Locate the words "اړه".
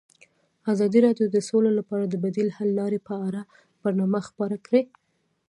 3.27-3.41